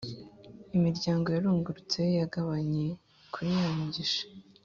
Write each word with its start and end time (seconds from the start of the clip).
imiryango 0.77 1.27
yarungurutseyo 1.35 2.11
yagabanye 2.21 2.85
kuri 3.33 3.49
ya 3.59 3.69
migisha 3.77 4.23